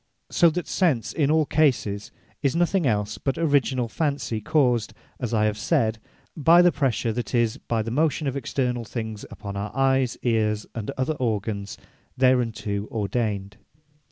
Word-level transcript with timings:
So 0.31 0.49
that 0.49 0.67
Sense 0.67 1.13
in 1.13 1.29
all 1.29 1.45
cases, 1.45 2.11
is 2.41 2.55
nothing 2.55 2.87
els 2.87 3.19
but 3.19 3.37
originall 3.37 3.87
fancy, 3.87 4.41
caused 4.41 4.95
(as 5.19 5.31
I 5.31 5.45
have 5.45 5.59
said) 5.59 5.99
by 6.35 6.63
the 6.63 6.71
pressure, 6.71 7.13
that 7.13 7.35
is, 7.35 7.57
by 7.57 7.83
the 7.83 7.91
motion, 7.91 8.25
of 8.25 8.33
externall 8.33 8.87
things 8.87 9.25
upon 9.29 9.55
our 9.55 9.69
Eyes, 9.77 10.17
Eares, 10.23 10.65
and 10.73 10.89
other 10.97 11.13
organs 11.17 11.77
thereunto 12.17 12.87
ordained. 12.89 13.57